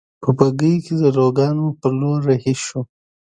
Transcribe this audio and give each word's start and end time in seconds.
په 0.21 0.29
بګۍ 0.37 0.75
کې 0.85 0.93
د 1.01 1.03
لوکارنو 1.17 1.67
په 1.79 1.87
لور 1.99 2.19
رهي 2.27 2.53
شوو. 2.63 2.81